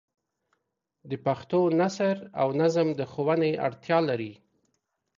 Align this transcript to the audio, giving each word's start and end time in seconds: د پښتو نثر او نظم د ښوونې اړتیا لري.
د 1.09 1.11
پښتو 1.25 1.59
نثر 1.79 2.15
او 2.41 2.47
نظم 2.61 2.87
د 2.99 3.01
ښوونې 3.11 3.51
اړتیا 3.67 3.99
لري. 4.09 4.33